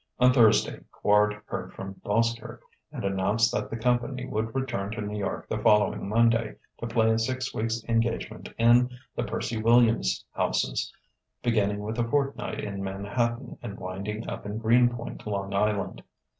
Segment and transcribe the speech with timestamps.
[0.19, 2.61] On Thursday Quard heard from Boskerk,
[2.91, 7.11] and announced that the company would return to New York the following Monday to play
[7.11, 10.91] a six weeks' engagement in the Percy Williams houses,
[11.43, 16.01] beginning with a fortnight in Manhattan and winding up in Greenpoint, Long Island.